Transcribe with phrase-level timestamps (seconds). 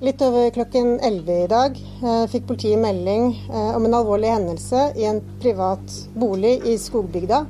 [0.00, 4.86] Litt over klokken 11 i dag eh, fikk politiet melding eh, om en alvorlig hendelse
[4.96, 7.42] i en privat bolig i Skogbygda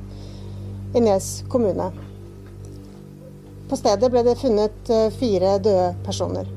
[0.91, 1.85] i Nes kommune.
[3.71, 6.51] På stedet ble det funnet eh, fire døde personer.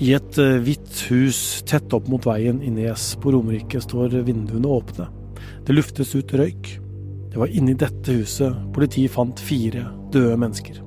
[0.00, 5.12] I et hvitt hus tett opp mot veien i Nes på Romerike står vinduene åpne.
[5.68, 6.78] Det luftes ut røyk.
[7.28, 10.80] Det var inni dette huset politiet fant fire døde mennesker.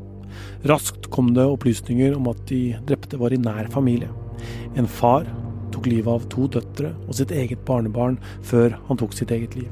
[0.70, 4.12] Raskt kom det opplysninger om at de drepte var i nær familie.
[4.78, 5.26] En far
[5.74, 9.72] tok livet av to døtre og sitt eget barnebarn før han tok sitt eget liv.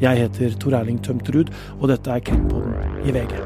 [0.00, 3.36] Jeg heter Tor Erling Tømterud, og dette er Krimpodden i VG.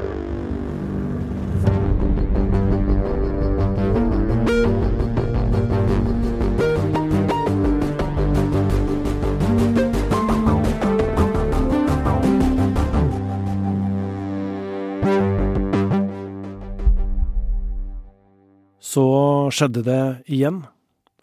[19.53, 20.63] Skjedde det igjen.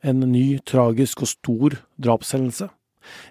[0.03, 2.69] En ny, tragisk og stor drapshendelse.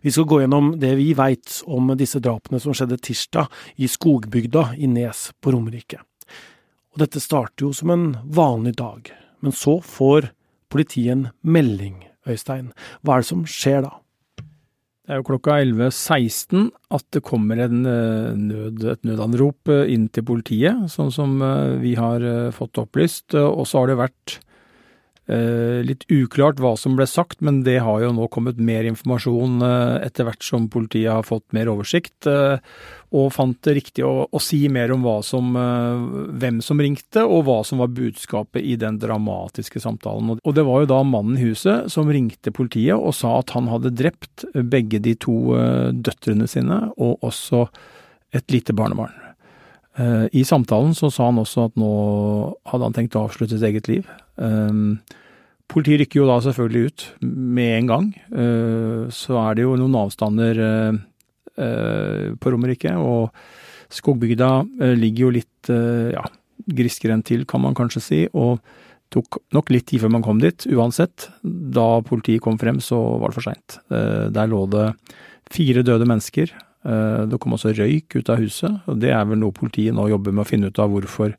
[0.01, 4.71] Vi skal gå gjennom det vi veit om disse drapene som skjedde tirsdag i skogbygda
[4.77, 6.01] i Nes på Romerike.
[6.91, 10.31] Og dette starter jo som en vanlig dag, men så får
[10.71, 12.71] politiet en melding, Øystein.
[13.01, 13.95] Hva er det som skjer da?
[15.11, 20.23] Det er jo klokka 11.16 at det kommer eh, nød, et nødanrop eh, inn til
[20.27, 22.23] politiet, sånn som eh, vi har
[22.55, 23.33] fått opplyst.
[23.35, 24.37] Og så har det vært
[25.29, 29.61] litt uklart hva som ble sagt, men det har jo nå kommet mer informasjon
[30.03, 34.65] etter hvert som politiet har fått mer oversikt og fant det riktig å, å si
[34.71, 35.53] mer om som,
[36.41, 40.35] hvem som ringte, og hva som var budskapet i den dramatiske samtalen.
[40.41, 43.69] Og det var jo da mannen i huset som ringte politiet og sa at han
[43.71, 45.53] hadde drept begge de to
[45.95, 47.67] døtrene sine, og også
[48.35, 49.30] et lite barnebarn.
[49.99, 51.91] Uh, I samtalen så sa han også at nå
[52.71, 54.07] hadde han tenkt å avslutte sitt eget liv.
[55.71, 58.07] Politiet rykker jo da selvfølgelig ut med en gang.
[59.13, 60.59] Så er det jo noen avstander
[61.59, 62.93] Eh, på Romerike.
[62.95, 63.31] Og
[63.91, 66.23] skogbygda eh, ligger jo litt eh, ja,
[66.71, 68.21] grisgrendt til, kan man kanskje si.
[68.31, 68.61] og
[69.11, 70.63] tok nok litt tid før man kom dit.
[70.71, 73.75] Uansett, da politiet kom frem, så var det for seint.
[73.91, 74.85] Der lå det
[75.51, 76.53] fire døde mennesker.
[76.81, 80.33] Det kom også røyk ut av huset, og det er vel noe politiet nå jobber
[80.33, 81.35] med å finne ut av hvorfor,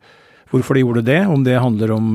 [0.52, 1.18] hvorfor de gjorde det.
[1.26, 2.12] Om det handler om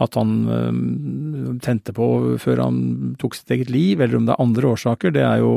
[0.00, 2.06] at han tente på
[2.40, 2.80] før han
[3.20, 5.12] tok sitt eget liv, eller om det er andre årsaker.
[5.12, 5.52] Det er jo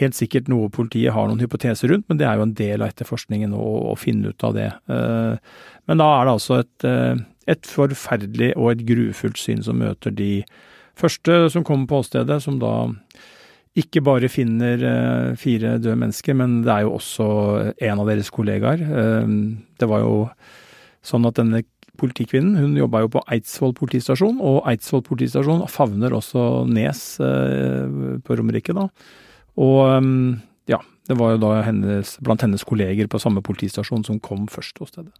[0.00, 2.90] helt sikkert noe politiet har noen hypoteser rundt, men det er jo en del av
[2.90, 4.70] etterforskningen å, å finne ut av det.
[4.90, 5.56] Eh,
[5.90, 7.24] men da er det altså et, eh,
[7.54, 10.32] et forferdelig og et grufullt syn som møter de
[10.98, 12.74] første som kommer på åstedet, som da
[13.78, 17.28] ikke bare finner eh, fire døde mennesker, men det er jo også
[17.74, 18.84] en av deres kollegaer.
[19.78, 20.18] Det var jo
[21.04, 21.64] sånn at denne
[22.00, 28.74] politikvinnen hun jobba jo på Eidsvoll politistasjon, og Eidsvoll politistasjon favner også Nes på Romerike,
[28.74, 28.88] da.
[29.62, 30.08] Og
[30.70, 30.80] ja,
[31.10, 34.94] det var jo da hennes, blant hennes kolleger på samme politistasjon som kom først hos
[34.94, 35.12] stedet.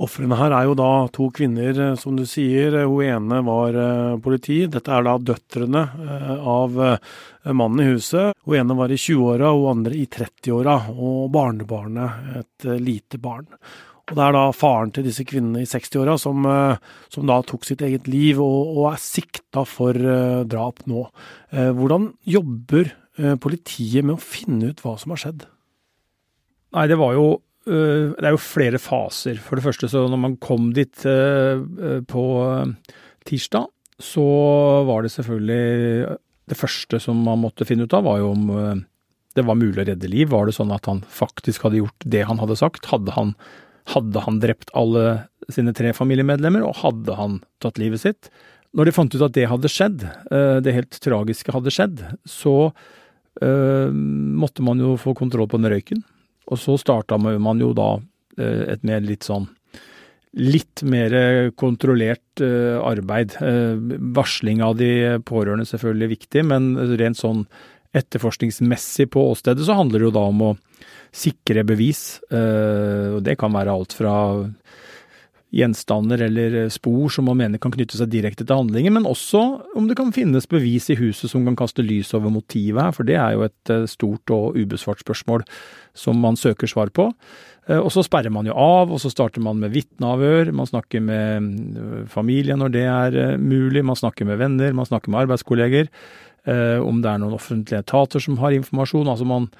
[0.00, 2.78] Ofrene her er jo da to kvinner, eh, som du sier.
[2.88, 4.62] Hun ene var eh, politi.
[4.70, 6.78] Dette er da døtrene eh, av
[7.52, 8.36] mannen i huset.
[8.46, 13.46] Hun ene var i 20-åra, hun andre i 30-åra, og barnebarnet et lite barn.
[14.10, 16.48] Og Det er da faren til disse kvinnene i 60-åra som,
[17.12, 19.94] som, da tok sitt eget liv og, og er sikta for
[20.50, 21.04] drap nå.
[21.54, 22.90] Hvordan jobber
[23.20, 25.46] Eh, politiet med å finne ut hva som har skjedd?
[26.76, 29.38] Nei, det var jo eh, Det er jo flere faser.
[29.42, 31.60] For det første, så når man kom dit eh,
[32.08, 32.24] på
[33.28, 33.68] tirsdag,
[34.00, 34.24] så
[34.88, 36.16] var det selvfølgelig
[36.48, 38.46] Det første som man måtte finne ut av, var jo om
[39.36, 40.32] det var mulig å redde liv.
[40.32, 42.88] Var det sånn at han faktisk hadde gjort det han hadde sagt?
[42.90, 43.34] Hadde han,
[43.92, 48.32] hadde han drept alle sine tre familiemedlemmer, og hadde han tatt livet sitt?
[48.74, 50.02] Når de fant ut at det hadde skjedd,
[50.64, 52.72] det helt tragiske hadde skjedd, så
[53.38, 53.90] Eh,
[54.42, 56.02] måtte man jo få kontroll på den røyken.
[56.50, 57.92] Og så starta man jo da
[58.38, 59.48] eh, et mer litt sånn
[60.38, 61.10] litt mer
[61.58, 63.32] kontrollert uh, arbeid.
[64.14, 66.68] Varsling av de pårørende selvfølgelig er viktig, men
[67.00, 67.40] rent sånn
[67.98, 70.52] etterforskningsmessig på åstedet så handler det jo da om å
[71.10, 72.20] sikre bevis.
[72.30, 74.14] Og det kan være alt fra
[75.50, 79.42] gjenstander eller spor som man mener kan knytte seg direkte til handlingen, men også
[79.78, 83.08] om det kan finnes bevis i huset som kan kaste lys over motivet her, for
[83.08, 85.46] det er jo et eh, stort og ubesvart spørsmål
[85.98, 87.08] som man søker svar på.
[87.66, 91.02] Eh, og så sperrer man jo av, og så starter man med vitneavhør, man snakker
[91.02, 95.90] med familie når det er mulig, man snakker med venner, man snakker med arbeidskolleger,
[96.80, 99.10] om det er noen offentlige etater som har informasjon.
[99.12, 99.50] altså man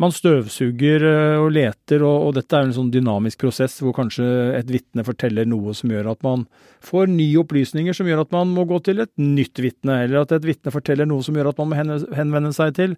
[0.00, 4.24] man støvsuger eh, og leter, og, og, dette er en sånn dynamisk prosess hvor kanskje
[4.56, 6.46] et vitne forteller noe som gjør at man
[6.84, 10.34] får nye opplysninger som gjør at man må gå til et nytt vitne, eller at
[10.34, 12.96] et vitne forteller noe som gjør at man må henvende seg til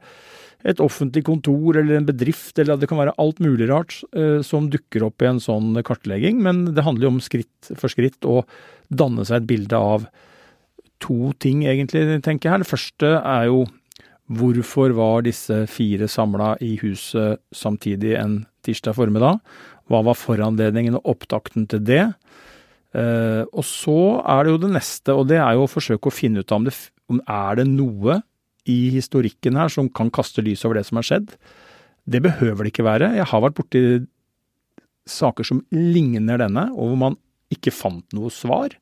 [0.64, 4.70] et offentlig kontor eller en bedrift, eller det kan være alt mulig rart eh, som
[4.72, 6.40] dukker opp i en sånn kartlegging.
[6.46, 8.42] Men det handler jo om skritt for skritt å
[8.88, 10.06] danne seg et bilde av
[11.04, 12.64] to ting, egentlig, tenker jeg her.
[12.64, 13.64] Det første er jo
[14.32, 19.40] Hvorfor var disse fire samla i huset samtidig en tirsdag formiddag?
[19.92, 22.06] Hva var foranledningen og opptakten til det?
[22.96, 26.14] Eh, og så er det jo det neste, og det er jo å forsøke å
[26.14, 26.72] finne ut om det
[27.12, 28.22] om er det noe
[28.70, 31.34] i historikken her som kan kaste lys over det som har skjedd.
[32.08, 33.12] Det behøver det ikke være.
[33.18, 33.82] Jeg har vært borti
[35.04, 37.18] saker som ligner denne, og hvor man
[37.52, 38.72] ikke fant noe svar.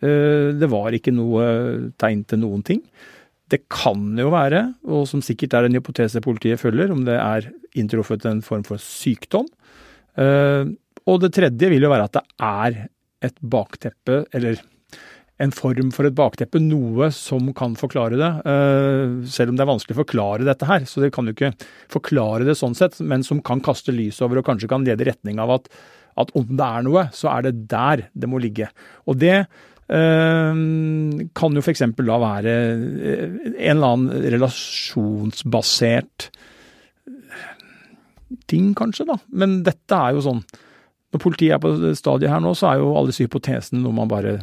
[0.00, 2.80] Eh, det var ikke noe tegn til noen ting.
[3.50, 7.50] Det kan jo være, og som sikkert er en hypotese politiet følger, om det er
[7.78, 9.48] inntruffet en form for sykdom.
[10.20, 10.70] Eh,
[11.10, 12.82] og det tredje vil jo være at det er
[13.26, 14.60] et bakteppe, eller
[15.40, 18.30] en form for et bakteppe, noe som kan forklare det.
[18.52, 21.54] Eh, selv om det er vanskelig å forklare dette her, så det kan jo ikke
[21.92, 25.10] forklare det sånn sett, men som kan kaste lys over og kanskje kan lede i
[25.10, 25.70] retning av at,
[26.20, 28.68] at om det er noe, så er det der det må ligge.
[29.08, 29.46] Og det
[29.90, 31.82] kan jo f.eks.
[31.98, 33.24] da være eh,
[33.56, 36.28] en eller annen relasjonsbasert
[38.50, 39.16] ting, kanskje, da.
[39.34, 40.44] Men dette er jo sånn
[41.10, 44.10] Når politiet er på stadiet her nå, så er jo alle disse hypotesene noe man
[44.10, 44.36] bare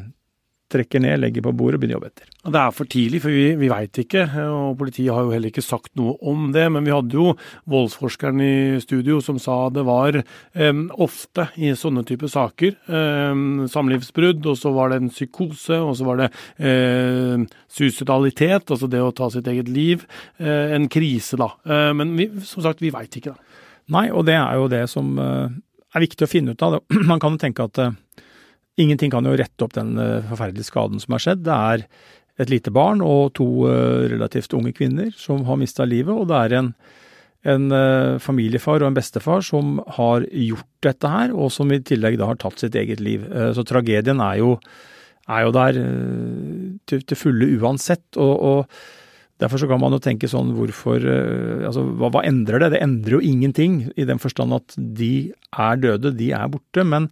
[0.72, 2.32] trekker ned, legger på bordet og begynner å jobbe etter.
[2.48, 5.64] Det er for tidlig, for vi, vi veit ikke, og politiet har jo heller ikke
[5.64, 6.66] sagt noe om det.
[6.74, 7.34] Men vi hadde jo
[7.72, 14.44] voldsforskeren i studio som sa det var um, ofte i sånne typer saker um, samlivsbrudd,
[14.48, 19.14] og så var det en psykose, og så var det um, suicidalitet, altså det å
[19.16, 20.08] ta sitt eget liv.
[20.42, 21.52] Uh, en krise, da.
[21.68, 23.64] Uh, men vi, som sagt, vi veit ikke, da.
[23.96, 25.48] Nei, og det er jo det som uh,
[25.96, 26.82] er viktig å finne ut av.
[27.12, 27.80] Man kan jo tenke at
[28.78, 31.42] Ingenting kan jo rette opp den eh, forferdelige skaden som har skjedd.
[31.48, 31.86] Det er
[32.44, 36.42] et lite barn og to eh, relativt unge kvinner som har mista livet, og det
[36.44, 36.68] er en,
[37.50, 42.20] en eh, familiefar og en bestefar som har gjort dette her, og som i tillegg
[42.22, 43.26] da har tatt sitt eget liv.
[43.58, 44.54] Så tragedien er jo,
[45.26, 45.82] er jo der
[46.86, 48.06] til, til, fulle uansett.
[48.14, 52.72] og, og Derfor så kan man jo tenke sånn hvorfor Altså hva, hva, endrer det?
[52.74, 56.86] Det endrer jo ingenting i den forstand at de er døde, de er borte.
[56.86, 57.10] Men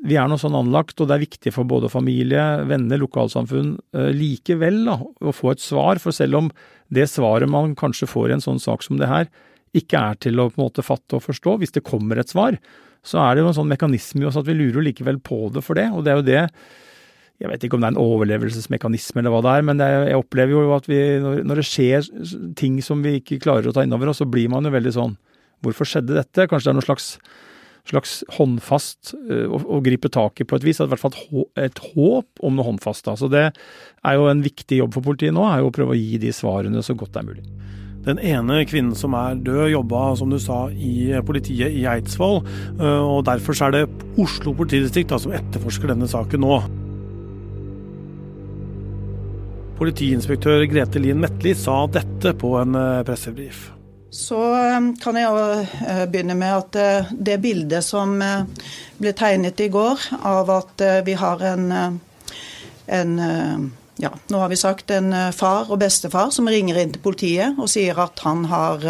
[0.00, 4.10] vi er nå sånn anlagt, og det er viktig for både familie, venner, lokalsamfunn eh,
[4.16, 6.00] likevel da, å få et svar.
[6.00, 6.52] For selv om
[6.88, 9.28] det svaret man kanskje får i en sånn sak som det her,
[9.76, 12.56] ikke er til å på en måte fatte og forstå, hvis det kommer et svar,
[13.06, 15.62] så er det jo en sånn mekanisme i oss at vi lurer likevel på det
[15.64, 15.86] for det.
[15.92, 16.42] Og det er jo det
[17.40, 20.02] Jeg vet ikke om det er en overlevelsesmekanisme eller hva det er, men det er,
[20.10, 22.08] jeg opplever jo at vi, når, det skjer
[22.52, 25.16] ting som vi ikke klarer å ta innover oss, så blir man jo veldig sånn
[25.64, 26.46] Hvorfor skjedde dette?
[26.48, 27.06] Kanskje det er noe slags
[27.88, 30.80] slags håndfast eh, å, å gripe tak i på et vis.
[30.82, 33.06] I hvert fall et håp om noe håndfast.
[33.08, 33.16] Da.
[33.18, 36.00] Så det er jo en viktig jobb for politiet nå, er jo å prøve å
[36.00, 37.46] gi de svarene så godt det er mulig.
[38.00, 42.40] Den ene kvinnen som er død, jobba som du sa i politiet i Eidsvoll.
[42.80, 43.88] Eh, og Derfor er det
[44.20, 46.60] Oslo politidistrikt som etterforsker denne saken nå.
[49.80, 53.68] Politiinspektør Grete Lien Metli sa dette på en eh, pressebrief.
[54.10, 54.38] Så
[54.76, 58.16] um, kan jeg jo begynne med at uh, det bildet som
[58.98, 61.70] ble tegnet i går, av at vi har en,
[62.86, 63.12] en
[64.02, 67.70] ja, nå har vi sagt en far og bestefar som ringer inn til politiet og
[67.70, 68.84] sier at han har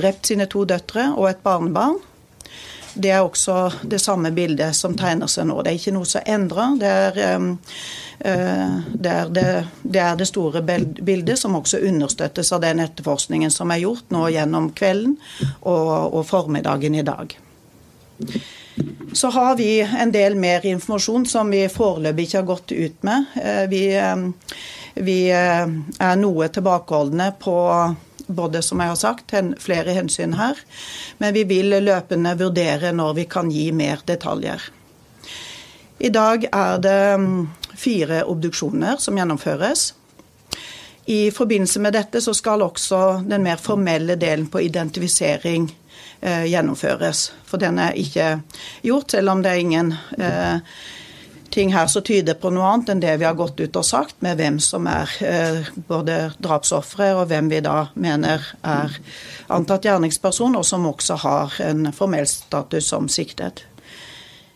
[0.00, 1.98] drept sine to døtre og et barnebarn.
[2.94, 5.60] Det er også det samme bildet som tegner seg nå.
[5.62, 6.78] Det er ikke noe som endrer.
[6.80, 7.58] Det er
[8.24, 10.62] Eh, det er det, det er det, store
[11.02, 15.14] bildet, som også understøttes av den etterforskningen som er gjort nå gjennom kvelden
[15.62, 17.32] og, og formiddagen i dag.
[19.16, 23.32] Så har vi en del mer informasjon som vi foreløpig ikke har gått ut med.
[23.40, 24.60] Eh, vi, eh,
[25.00, 27.56] vi er noe tilbakeholdne på
[28.30, 30.58] både, som jeg har sagt, flere hensyn her.
[31.18, 34.62] Men vi vil løpende vurdere når vi kan gi mer detaljer.
[36.00, 39.90] I dag er det mm, fire obduksjoner som gjennomføres.
[41.10, 45.66] I forbindelse med dette så skal også den mer formelle delen på identifisering
[46.20, 47.24] eh, gjennomføres.
[47.44, 48.30] For den er ikke
[48.86, 50.62] gjort, selv om det er ingen eh,
[51.50, 54.16] ting her som tyder på noe annet enn det vi har gått ut og sagt,
[54.24, 59.00] med hvem som er eh, både drapsofre, og hvem vi da mener er
[59.50, 63.64] antatt gjerningsperson, og som også har en formell status som siktet.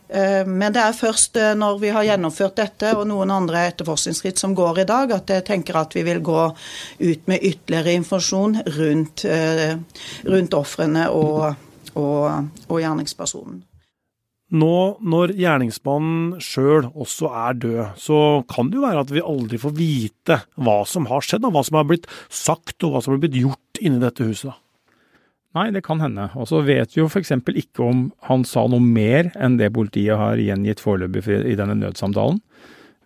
[0.08, 4.38] Eh, men det er først eh, når vi har gjennomført dette og noen andre etterforskningsskritt
[4.38, 6.40] som går i dag, at jeg tenker at vi vil gå
[7.00, 9.74] ut med ytterligere informasjon rundt, eh,
[10.28, 11.54] rundt ofrene og,
[11.96, 13.64] og, og gjerningspersonen.
[14.54, 18.18] Nå når gjerningsmannen sjøl også er død, så
[18.50, 21.64] kan det jo være at vi aldri får vite hva som har skjedd, og hva
[21.66, 24.54] som har blitt sagt og hva som har blitt gjort inni dette huset.
[25.54, 26.28] Nei, det kan hende.
[26.38, 27.30] Og så vet vi jo f.eks.
[27.30, 32.40] ikke om han sa noe mer enn det politiet har gjengitt foreløpig i denne nødsamtalen.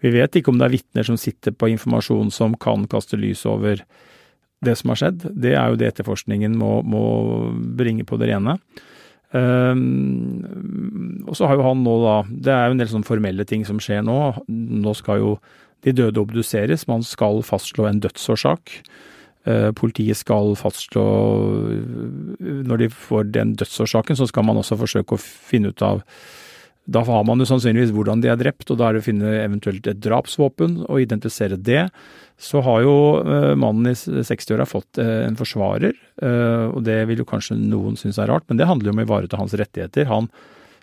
[0.04, 3.44] Vi vet ikke om det er vitner som sitter på informasjon som kan kaste lys
[3.48, 3.82] over
[4.64, 5.26] det som har skjedd.
[5.32, 7.02] Det er jo det etterforskningen må, må
[7.76, 8.56] bringe på det rene.
[9.36, 13.44] Um, og så har jo han nå da Det er jo en del sånne formelle
[13.48, 14.16] ting som skjer nå.
[14.48, 15.34] Nå skal jo
[15.86, 16.88] de døde obduseres.
[16.88, 18.78] Man skal fastslå en dødsårsak.
[19.48, 21.04] Uh, politiet skal fastslå
[22.40, 26.02] Når de får den dødsårsaken, så skal man også forsøke å finne ut av
[26.88, 29.32] da har man jo sannsynligvis hvordan de er drept, og da er det å finne
[29.42, 31.82] eventuelt et drapsvåpen og identifisere det.
[32.40, 35.92] Så har jo uh, mannen i 60-åra fått uh, en forsvarer,
[36.22, 39.02] uh, og det vil jo kanskje noen synes er rart, men det handler jo om
[39.02, 40.08] å ivareta hans rettigheter.
[40.08, 40.30] Han,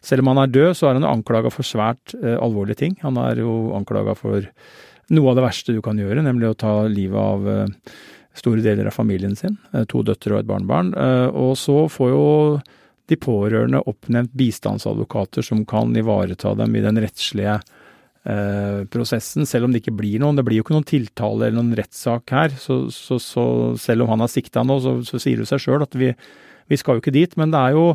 [0.05, 2.99] selv om han er død, så er han anklaga for svært alvorlige ting.
[3.01, 4.45] Han er jo anklaga for
[5.09, 7.73] noe av det verste du kan gjøre, nemlig å ta livet av
[8.37, 9.57] store deler av familien sin.
[9.89, 10.91] To døtre og et barnebarn.
[11.33, 12.25] Og så får jo
[13.09, 19.73] de pårørende oppnevnt bistandsadvokater som kan ivareta dem i den rettslige eh, prosessen, selv om
[19.73, 20.37] det ikke blir noen.
[20.39, 22.55] Det blir jo ikke noen tiltale eller noen rettssak her.
[22.59, 23.45] Så, så, så,
[23.81, 26.11] selv om han har sikta nå, så, så, sier det seg sjøl at vi,
[26.71, 27.37] vi, skal jo ikke dit.
[27.39, 27.87] Men det er jo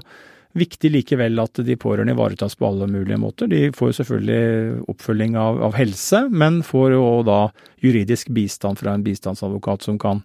[0.61, 3.51] viktig likevel at de pårørende ivaretas på alle mulige måter.
[3.51, 7.45] De får jo selvfølgelig oppfølging av, av helse, men får jo da
[7.83, 10.25] juridisk bistand fra en bistandsadvokat som kan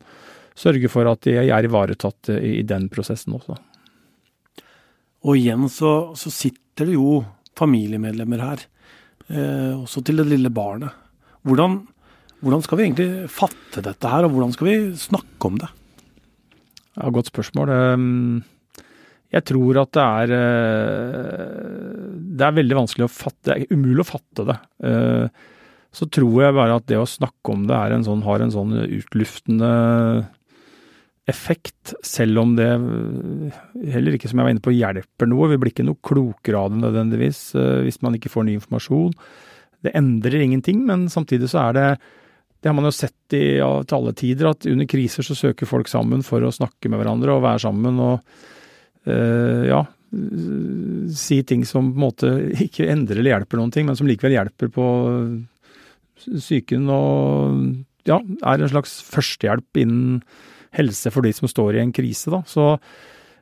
[0.58, 3.58] sørge for at de er ivaretatt i den prosessen også.
[5.26, 7.20] Og igjen så, så sitter det jo
[7.58, 8.64] familiemedlemmer her,
[9.32, 10.94] eh, også til det lille barnet.
[11.46, 11.80] Hvordan,
[12.42, 15.72] hvordan, skal vi egentlig fatte dette her, og hvordan skal vi snakke om det?
[16.96, 17.72] Ja, Godt spørsmål.
[17.74, 18.44] Ehm,
[19.34, 22.06] jeg tror at det er eh,
[22.36, 24.58] Det er veldig vanskelig å fatte, det er umulig å fatte det.
[24.86, 25.44] Eh,
[25.96, 28.74] så tror jeg bare at det å snakke om det en sånn, har en sånn
[28.84, 29.70] utluftende
[31.30, 32.68] effekt, selv om det
[33.94, 35.50] heller ikke, som jeg var inne på, hjelper noe.
[35.54, 39.16] Vi blir ikke noe klokere av det nødvendigvis eh, hvis man ikke får ny informasjon.
[39.86, 41.88] Det endrer ingenting, men samtidig så er det
[42.62, 45.70] det har man jo sett i ja, til alle tider, at under kriser så søker
[45.70, 48.16] folk sammen for å snakke med hverandre og være sammen og
[49.06, 49.84] øh, ja,
[51.14, 52.32] si ting som på en måte
[52.66, 54.88] ikke endrer eller hjelper noen ting, men som likevel hjelper på
[56.26, 57.62] psyken og
[58.10, 60.20] ja, er en slags førstehjelp innen
[60.76, 62.42] helse for de som står i en krise, da.
[62.50, 62.74] Så,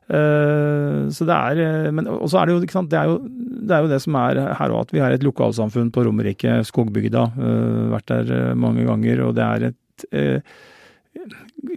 [0.09, 3.17] øh, så det er eh, Men også er det jo, ikke sant, det er jo
[3.23, 6.61] det, er jo det som er her òg, at vi har et lokalsamfunn på Romerike,
[6.67, 7.25] Skogbygda.
[7.39, 10.39] Øh, vært der mange ganger, og det er et øh,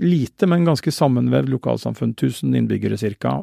[0.03, 2.17] lite, men ganske sammenvevd lokalsamfunn.
[2.17, 3.39] 1000 innbyggere ca.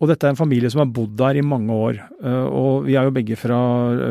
[0.00, 1.98] Og dette er en familie som har bodd der i mange år.
[2.48, 3.58] Og vi er jo begge fra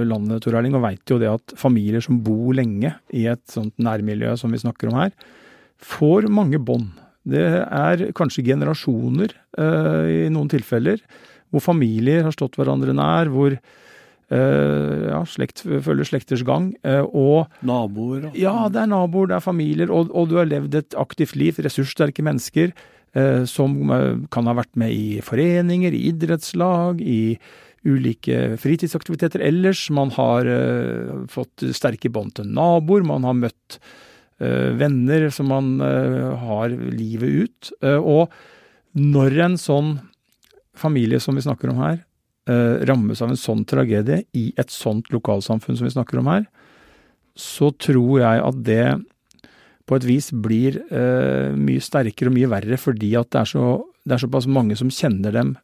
[0.06, 3.74] landet, Tor Erling, og veit jo det at familier som bor lenge i et sånt
[3.82, 5.16] nærmiljø som vi snakker om her,
[5.80, 6.92] får mange bånd.
[7.30, 11.02] Det er kanskje generasjoner uh, i noen tilfeller,
[11.50, 16.72] hvor familier har stått hverandre nær, hvor uh, ja, slekt følger slekters gang.
[16.86, 18.30] Uh, og Naboer?
[18.38, 21.60] Ja, det er naboer, det er familier, og, og, du har levd et aktivt liv,
[21.66, 22.76] ressurssterke mennesker
[23.50, 23.72] som
[24.30, 27.40] kan ha vært med i foreninger, i idrettslag, i
[27.90, 29.88] ulike fritidsaktiviteter ellers.
[29.90, 30.46] Man har
[31.34, 34.06] fått sterke bånd til naboer, man har møtt Eh,
[34.80, 37.72] venner som man eh, har livet ut.
[37.84, 38.32] Eh, og
[39.00, 39.98] når en sånn
[40.80, 42.06] familie som vi snakker om her,
[42.50, 46.48] rammes av en sånn tragedie i et sånt lokalsamfunn som vi snakker om her,
[47.38, 48.86] så tror jeg at det
[49.90, 53.66] på et vis blir eh, mye sterkere og mye verre fordi at det er, så,
[54.06, 55.56] det er såpass mange som kjenner dem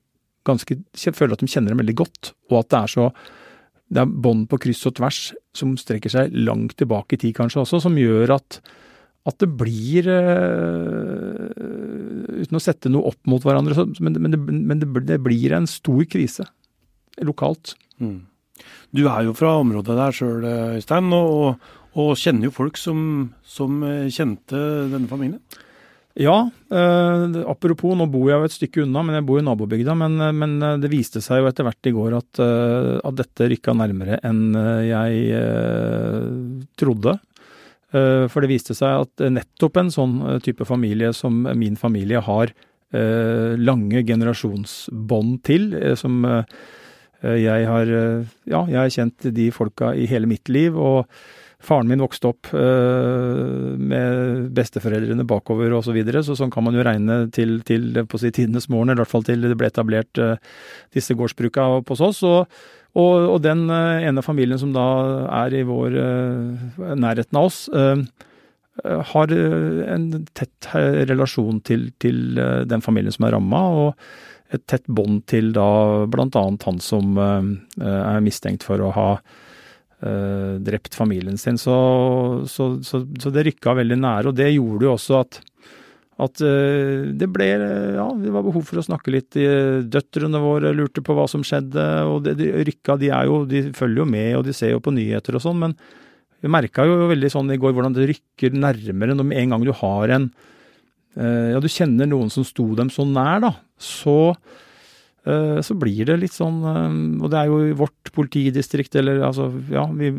[0.46, 3.06] ganske Føler at de kjenner dem veldig godt, og at det er så
[3.94, 5.20] det er bånd på kryss og tvers
[5.56, 8.60] som strekker seg langt tilbake i tid kanskje også, som gjør at,
[9.30, 11.50] at det blir uh,
[12.36, 15.54] Uten å sette noe opp mot hverandre, så, men, men, det, men det, det, blir
[15.56, 16.44] en stor krise
[17.24, 17.76] lokalt.
[18.02, 18.26] Mm.
[18.96, 20.44] Du er jo fra området der sjøl,
[20.76, 21.62] Øystein, og,
[21.96, 23.00] og, kjenner jo folk som,
[23.48, 23.80] som
[24.12, 24.60] kjente
[24.92, 25.40] denne familien?
[26.16, 29.96] Ja, eh, apropos, nå bor jeg jo et stykke unna, men jeg bor i nabobygda.
[30.00, 33.18] Men, eh, men eh, det viste seg jo etter hvert i går at, eh, at
[33.20, 36.30] dette rykka nærmere enn eh, jeg eh,
[36.80, 37.20] trodde.
[37.96, 42.50] for det viste seg at nettopp en sånn type familie som min familie har
[42.92, 46.18] lange generasjonsbånd til, som
[47.24, 47.94] Jeg har,
[48.52, 51.08] ja, jeg har kjent de folka i hele mitt liv, og
[51.66, 56.86] faren min vokste opp med besteforeldrene bakover osv., så, videre, så sånn kan man jo
[56.86, 60.22] regne til, til på si tidenes morgen, eller i hvert fall til det ble etablert
[60.96, 62.24] disse gårdsbruka hos oss.
[62.24, 62.46] og
[62.96, 64.86] og, og, den ene familien som da
[65.44, 65.98] er i vår
[66.96, 67.58] nærheten av oss,
[69.12, 70.70] har en tett
[71.12, 72.40] relasjon til, til
[72.72, 77.50] den familien som er ramma, og et tett bånd til da annet han som eh,
[77.86, 79.10] er mistenkt for å ha
[80.06, 81.60] eh, drept familien sin.
[81.62, 81.76] Så,
[82.52, 85.42] så, så, så det rykka veldig nære, og det gjorde jo også at
[86.16, 89.36] at eh, det ble Ja, det var behov for å snakke litt.
[89.92, 93.66] Døtrene våre lurte på hva som skjedde, og det, de rykka De er jo, de
[93.76, 95.76] følger jo med, og de ser jo på nyheter og sånn, men
[96.40, 99.66] vi merka jo veldig sånn i går hvordan det rykker nærmere når med en gang
[99.66, 100.30] du har en
[101.16, 104.65] Ja, du kjenner noen som sto dem så nær, da så, eh,
[105.66, 109.48] så blir det litt sånn eh, Og det er jo i vårt politidistrikt, eller altså,
[109.74, 110.12] ja, vi,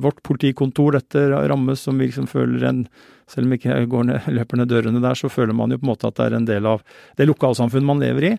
[0.00, 2.86] vårt politikontor dette rammes, som vi liksom føler en
[3.28, 5.88] Selv om vi ikke går ned, løper ned dørene der, så føler man jo på
[5.88, 6.84] en måte at det er en del av
[7.18, 8.32] det lokalsamfunnet man lever i.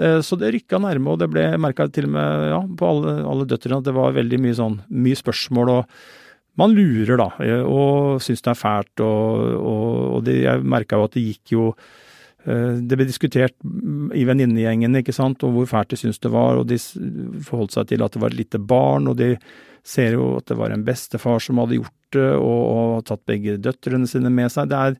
[0.00, 3.18] Eh, så det rykka nærme, og det ble merka til og med ja, på alle,
[3.30, 6.00] alle døtrene at det var veldig mye sånn mye spørsmål og
[6.58, 7.28] man lurer, da,
[7.62, 11.52] og syns det er fælt, og, og, og det, jeg merka jo at det gikk
[11.54, 12.08] jo Eh,
[12.44, 13.52] det ble diskutert
[14.16, 16.78] i venninnegjengen ikke sant, og hvor fælt de syntes det var, og de
[17.44, 19.34] forholdt seg til at det var et lite barn, og de
[19.86, 23.58] ser jo at det var en bestefar som hadde gjort det, og, og tatt begge
[23.62, 24.70] døtrene sine med seg.
[24.70, 24.96] Det, er,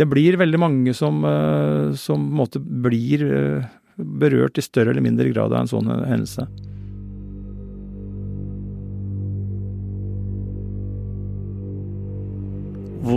[0.00, 4.92] det blir veldig mange som, eh, som på en måte blir eh, berørt i større
[4.92, 6.46] eller mindre grad av en sånn hendelse.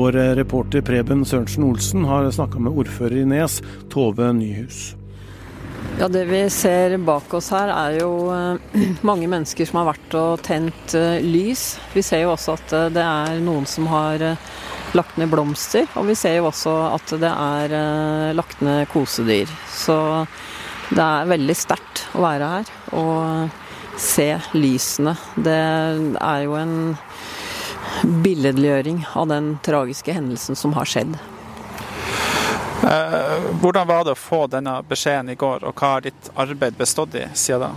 [0.10, 3.60] Vår reporter Preben Sørensen Olsen har snakka med ordfører i Nes,
[3.94, 4.96] Tove Nyhus.
[6.00, 10.16] Ja, Det vi ser bak oss her er jo eh, mange mennesker som har vært
[10.18, 11.76] og tent eh, lys.
[11.94, 14.26] Vi ser jo også at eh, det er noen som har
[14.98, 19.52] lagt ned blomster, og vi ser jo også at det er lagt ned kosedyr.
[19.70, 20.00] Så
[20.90, 25.14] det er veldig sterkt å være her og se lysene.
[25.38, 25.62] Det
[26.18, 26.80] er jo en
[28.04, 31.18] billedliggjøring av den tragiske hendelsen som har skjedd.
[32.84, 36.78] Eh, hvordan var det å få denne beskjeden i går, og hva har ditt arbeid
[36.80, 37.72] bestått i siden da?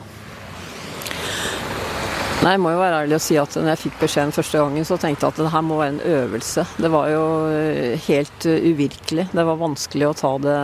[2.43, 4.87] Nei, Jeg må jo være ærlig og si at når jeg fikk beskjeden første gangen,
[4.87, 6.65] så tenkte jeg at det her må være en øvelse.
[6.79, 9.29] Det var jo eh, helt eh, uvirkelig.
[9.35, 10.57] Det var vanskelig å ta det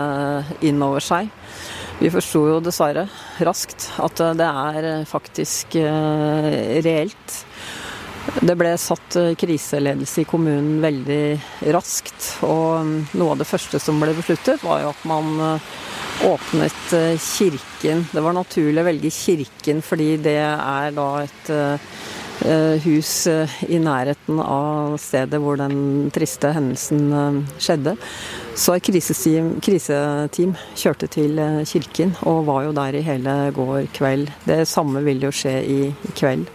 [0.71, 1.31] inn over seg.
[1.99, 3.09] Vi forsto jo dessverre
[3.43, 7.39] raskt at det er faktisk reelt.
[8.29, 12.35] Det ble satt eh, kriseledelse i kommunen veldig raskt.
[12.47, 15.73] Og mm, noe av det første som ble besluttet, var jo at man eh,
[16.29, 18.05] åpnet eh, kirken.
[18.13, 21.55] Det var naturlig å velge kirken fordi det er da et
[22.85, 23.27] hus
[23.67, 27.97] i nærheten av stedet hvor den triste hendelsen skjedde.
[28.55, 34.31] Så et kriseteam, kriseteam kjørte til kirken og var jo der i hele går kveld.
[34.47, 35.81] Det samme vil jo skje i
[36.15, 36.47] kveld.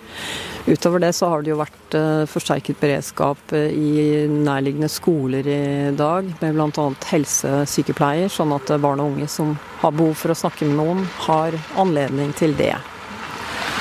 [0.66, 5.92] Utover det så har det jo vært eh, forsterket beredskap eh, i nærliggende skoler i
[5.98, 6.86] dag, med bl.a.
[7.10, 11.58] helsesykepleier, sånn at barn og unge som har behov for å snakke med noen, har
[11.76, 12.78] anledning til det.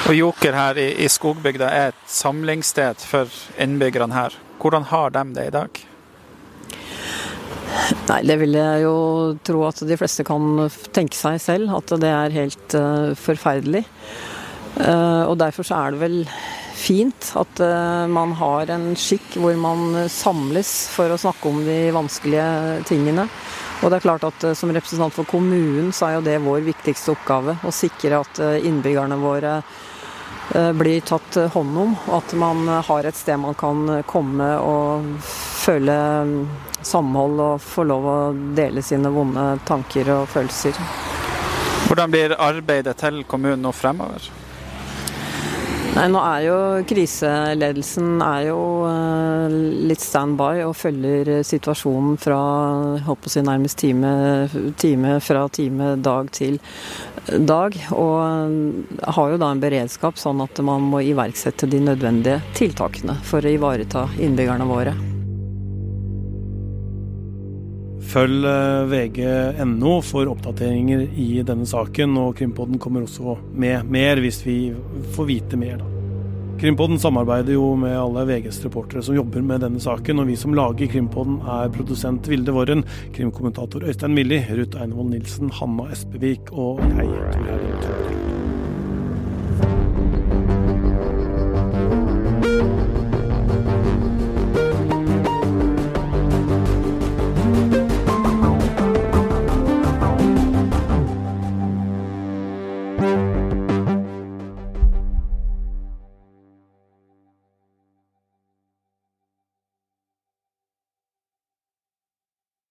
[0.09, 3.31] Og Joker her i, i skogbygda er et samlingssted for
[3.63, 4.35] innbyggerne her.
[4.59, 5.83] Hvordan har de det i dag?
[8.09, 8.97] Nei, det vil jeg jo
[9.47, 13.85] tro at de fleste kan tenke seg selv, at det er helt uh, forferdelig.
[14.75, 16.19] Uh, og derfor så er det vel
[16.83, 21.79] fint at uh, man har en skikk hvor man samles for å snakke om de
[21.95, 23.29] vanskelige tingene.
[23.83, 26.67] Og det er klart at uh, Som representant for kommunen så er jo det vår
[26.67, 27.57] viktigste oppgave.
[27.63, 29.61] Å sikre at innbyggerne våre
[30.77, 31.95] blir tatt hånd om.
[32.11, 35.07] Og at man har et sted man kan komme og
[35.63, 36.35] føle um,
[36.83, 38.19] samhold og få lov å
[38.57, 40.77] dele sine vonde tanker og følelser.
[41.87, 44.42] Hvordan blir arbeidet til kommunen nå fremover?
[45.93, 49.53] Nei, nå er jo Kriseledelsen er jo uh,
[49.91, 52.39] litt standby og følger situasjonen fra
[53.05, 54.15] håper å si, nærmest time,
[54.81, 56.57] time, fra time dag til
[57.29, 57.77] dag.
[57.93, 63.21] Og uh, har jo da en beredskap sånn at man må iverksette de nødvendige tiltakene
[63.29, 65.12] for å ivareta innbyggerne våre.
[68.11, 74.43] Følg eh, vg.no for oppdateringer i denne saken, og Krimpodden kommer også med mer hvis
[74.47, 74.59] vi
[75.15, 75.81] får vite mer.
[75.81, 75.89] da.
[76.63, 80.55] Krimpodden samarbeider jo med alle VGs reportere som jobber med denne saken, og vi som
[80.55, 82.85] lager Krimpodden er produsent Vilde Våren,
[83.17, 88.12] krimkommentator Øystein Milli, Ruth Einevold Nilsen, Hanna Espevik og jeg, Tor Herring